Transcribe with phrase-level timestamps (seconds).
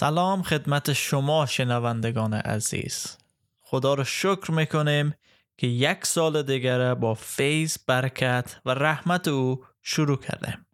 [0.00, 3.16] سلام خدمت شما شنوندگان عزیز.
[3.60, 5.14] خدا رو شکر می‌کنیم
[5.56, 10.66] که یک سال دیگر با فیض برکت و رحمت او شروع کردیم.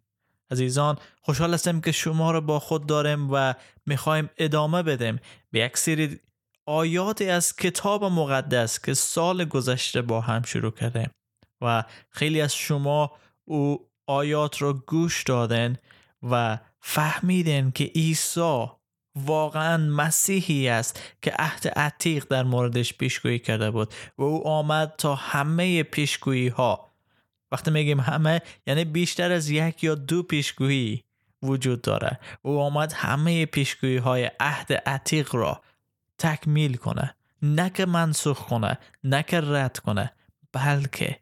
[0.51, 3.53] عزیزان خوشحال هستم که شما رو با خود داریم و
[3.85, 5.19] می‌خوایم ادامه بدیم
[5.51, 6.19] به یک سری
[6.65, 11.09] آیاتی از کتاب مقدس که سال گذشته با هم شروع کردیم
[11.61, 13.11] و خیلی از شما
[13.45, 15.77] او آیات رو گوش دادن
[16.23, 18.65] و فهمیدن که عیسی
[19.15, 25.15] واقعا مسیحی است که عهد عتیق در موردش پیشگویی کرده بود و او آمد تا
[25.15, 26.91] همه پیشگویی ها
[27.51, 31.03] وقتی میگیم همه یعنی بیشتر از یک یا دو پیشگویی
[31.43, 32.19] وجود داره.
[32.41, 35.61] او آمد همه پیشگویی های عهد عتیق را
[36.17, 37.15] تکمیل کنه.
[37.41, 40.11] نه که منسوخ کنه نه که رد کنه
[40.51, 41.19] بلکه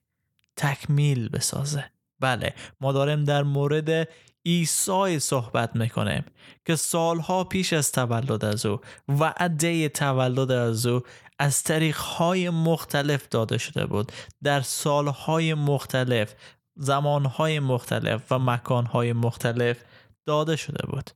[0.56, 1.86] تکمیل بسازه.
[2.20, 4.08] بله ما داریم در مورد
[4.46, 6.26] عیسی صحبت می‌کنیم
[6.66, 11.02] که سالها پیش از تولد از او وعده تولد از او
[11.40, 14.12] از طریقهای مختلف داده شده بود.
[14.44, 16.34] در سالهای مختلف
[16.76, 19.78] زمانهای مختلف و مکانهای مختلف
[20.26, 21.10] داده شده بود.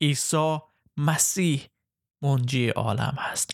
[0.00, 0.58] عیسی
[0.96, 1.66] مسیح
[2.22, 3.50] منجی عالم هست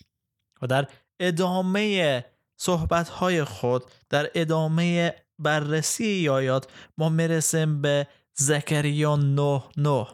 [0.63, 0.89] و در
[1.21, 2.25] ادامه
[2.57, 8.07] صحبتهای خود در ادامه بررسی آیات ما می‌رسیم به
[8.39, 10.07] زکریا 9 9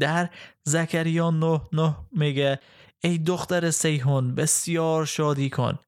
[0.00, 0.30] در
[0.64, 2.60] زکریا 9 9 میگه
[3.04, 5.78] ای دختر سیهون بسیار شادی کن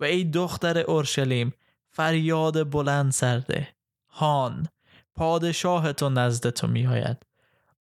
[0.00, 1.54] و ای دختر اورشلیم
[1.90, 3.68] فریاد بلند سرده
[4.08, 4.68] هان
[5.14, 7.26] پادشاه تو نزد تو میآید.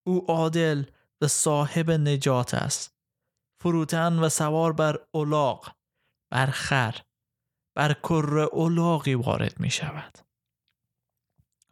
[0.06, 0.84] او عادل
[1.20, 2.96] و صاحب نجات است.
[3.60, 5.68] فروتن و سوار بر اولاغ
[6.30, 6.96] بر خر
[7.74, 10.18] بر کر اولاغی وارد می شود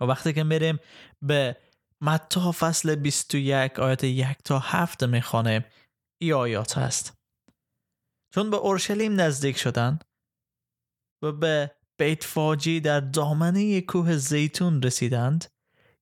[0.00, 0.78] و وقتی که میریم
[1.22, 1.56] به
[2.00, 5.64] متا فصل 21 آیت 1 تا 7 می‌خوانیم
[6.20, 7.18] ای آیات هست.
[8.34, 10.04] چون به اورشلیم نزدیک شدند
[11.22, 15.44] و به بیت فاجی در دامنه کوه زیتون رسیدند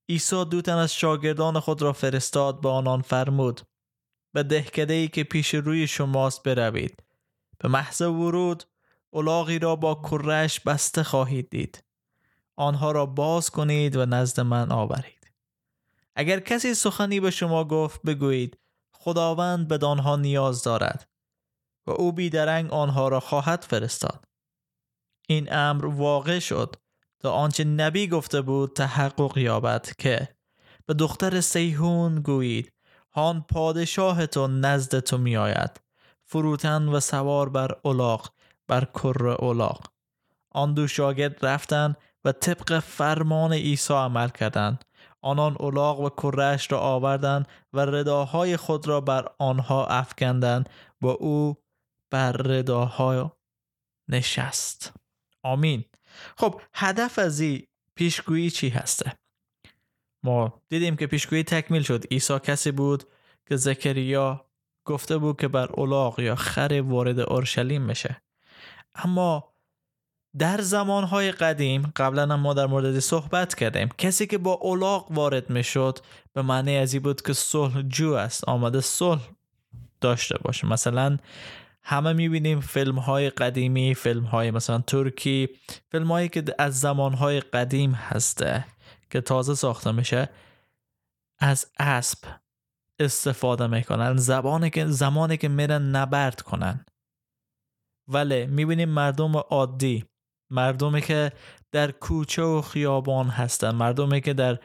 [0.09, 3.61] عیسی دو تن از شاگردان خود را فرستاد به آنان فرمود
[4.35, 7.03] به دهکده ای که پیش روی شماست بروید.
[7.59, 8.65] به محض ورود
[9.13, 11.85] الاغی را با کرش بسته خواهید دید.
[12.59, 15.31] آنها را باز کنید و نزد من آورید.
[16.17, 18.59] اگر کسی سخنی به شما گفت بگویید
[18.93, 21.09] خداوند به آنها نیاز دارد
[21.87, 24.25] و او بیدرنگ آنها را خواهد فرستاد.
[25.29, 26.77] این امر واقع شد
[27.21, 30.29] تا آنچه نبی گفته بود تحقق یابد که
[30.87, 32.73] به دختر سیهون گویید
[33.13, 35.81] هان پادشاه تو نزد تو می آید
[36.25, 38.35] فروتن و سوار بر اولاق
[38.69, 39.93] بر کر اولاق
[40.51, 41.97] آن دو شاگرد رفتند
[42.33, 44.85] طبق فرمان عیسی عمل کردند.
[45.21, 50.69] آنان اولاغ و کرش را آوردند و رداهای خود را بر آنها افکندند
[51.01, 51.57] و او
[52.11, 53.37] بر رداها
[54.09, 54.93] نشست.
[55.43, 55.85] آمین.
[56.37, 59.13] خب هدف از این پیشگویی چی هسته؟
[60.23, 62.05] ما دیدیم که پیشگویی تکمیل شد.
[62.11, 63.05] عیسی کسی بود
[63.49, 64.49] که زکریا
[64.89, 68.23] گفته بود که بر اولاغ یا خر وارد اورشلیم میشه
[68.95, 69.48] اما
[70.39, 75.51] در زمانهای قدیم قبلا هم ما در مورد صحبت کردیم کسی که با اولاغ وارد
[75.51, 75.99] می‌شد
[76.33, 79.23] به معنی ازی بود که صلح جو است آمده صلح
[80.01, 80.67] داشته باشه.
[80.67, 81.17] مثلا
[81.83, 85.49] همه می‌بینیم فیلم های قدیمی فیلم های مثلا ترکی
[85.91, 88.65] فیلم هایی که از زمان های قدیم هسته
[89.11, 90.29] که تازه ساخته میشه
[91.39, 92.19] از اسب
[92.99, 96.85] استفاده می‌کنن زبانی که زمانی که میرن نبرد کنن.
[98.09, 100.05] ولی می‌بینیم مردم عادی
[100.51, 101.33] مردمی که
[101.73, 104.59] در کوچه و خیابان هستن مردمی که در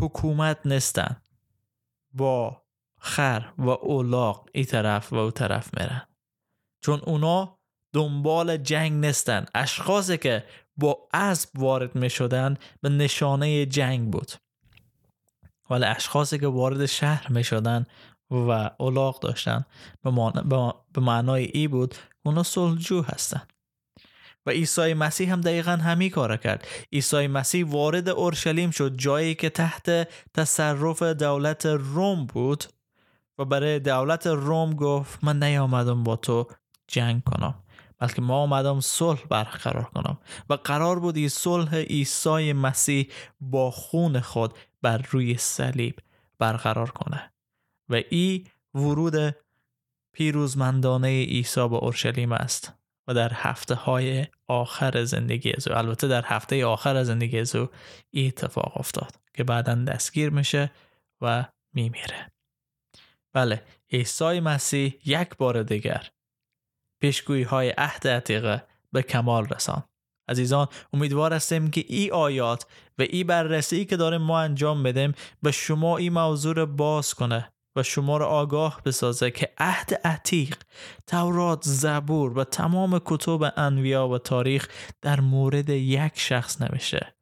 [0.00, 1.16] حکومت نیستن
[2.12, 2.62] با
[2.98, 6.02] خر و اولاق ای طرف و او طرف میرن.
[6.80, 7.58] چون اونا
[7.92, 9.46] دنبال جنگ نیستن.
[9.54, 10.44] اشخاصی که
[10.76, 14.32] با اسب وارد می شدن به نشانه جنگ بود.
[15.70, 17.86] ولی اشخاصی که وارد شهر می شدن
[18.30, 19.64] و اولاق داشتن
[20.92, 21.94] به معنای ای بود
[22.24, 23.42] اونا صلحجو هستن.
[24.46, 26.66] و عیسی مسیح هم دقیقا همین کار کرد.
[26.92, 32.64] عیسی مسیح وارد اورشلیم شد جایی که تحت تصرف دولت روم بود
[33.38, 36.46] و برای دولت روم گفت من نیامدم با تو
[36.88, 37.54] جنگ کنم
[37.98, 40.18] بلکه ما آمدم صلح برقرار کنم.
[40.50, 43.08] و قرار بود این صلح عیسی مسیح
[43.40, 45.98] با خون خود بر روی صلیب
[46.38, 47.32] برقرار کنه.
[47.88, 49.36] و این ورود
[50.12, 52.72] پیروزمندانه عیسی به اورشلیم است.
[53.08, 57.68] و در هفته های آخر زندگی از او البته در هفته آخر زندگی از او
[58.14, 60.70] اتفاق افتاد که بعدا دستگیر میشه
[61.20, 61.44] و
[61.74, 62.32] میمیره.
[63.32, 63.62] بله
[63.92, 66.10] عیسی مسیح یک بار دیگر
[67.00, 69.84] پیشگویی های عهد عتیقه به کمال رسان
[70.28, 72.66] عزیزان امیدوار هستیم که این آیات
[72.98, 77.52] و این بررسی که داریم ما انجام بدیم به شما این موضوع رو باز کنه.
[77.76, 80.56] و شما را آگاه بسازه که عهد عتیق
[81.06, 84.68] تورات زبور و تمام کتب انویا و تاریخ
[85.02, 87.14] در مورد یک شخص نوشته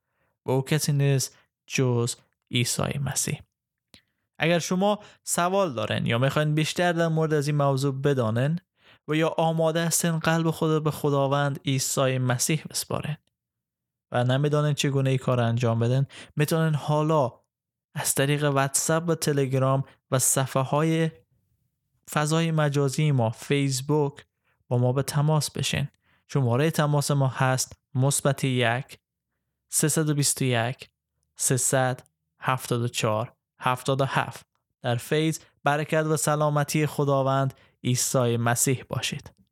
[0.46, 2.16] و او کسی نیست جز
[2.50, 3.40] عیسی مسیح.
[4.38, 8.58] اگر شما سوال دارن یا می‌خواین بیشتر در مورد از این موضوع بدانن
[9.08, 13.16] و یا آماده هستین قلب خود به خداوند عیسی مسیح بسپارن
[14.12, 16.06] و نمی‌دانن چگونه ای کار انجام بدن
[16.36, 17.32] می‌تونن حالا
[17.94, 21.10] از طریق واتساپ و تلگرام و صفحه های
[22.10, 24.24] فضای مجازی ما فیسبوک
[24.68, 25.88] با ما به تماس بشین.
[26.28, 28.98] شماره تماس ما هست مثبت یک
[29.68, 30.90] 321
[31.36, 34.46] 374 77
[34.82, 37.54] در فیض برکت و سلامتی خداوند
[37.84, 39.43] عیسی مسیح باشید.